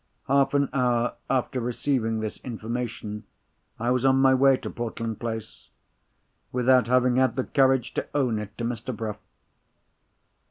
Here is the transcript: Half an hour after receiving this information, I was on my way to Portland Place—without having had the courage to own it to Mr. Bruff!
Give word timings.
Half 0.27 0.55
an 0.55 0.67
hour 0.73 1.13
after 1.29 1.61
receiving 1.61 2.21
this 2.21 2.39
information, 2.39 3.23
I 3.77 3.91
was 3.91 4.03
on 4.03 4.15
my 4.15 4.33
way 4.33 4.57
to 4.57 4.69
Portland 4.71 5.19
Place—without 5.19 6.87
having 6.87 7.17
had 7.17 7.35
the 7.35 7.43
courage 7.43 7.93
to 7.93 8.07
own 8.15 8.39
it 8.39 8.57
to 8.57 8.63
Mr. 8.65 8.97
Bruff! 8.97 9.19